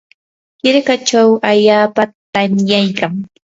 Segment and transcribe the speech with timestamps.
[0.63, 2.03] hirkachaw allaapa
[2.33, 3.13] tamyaykan.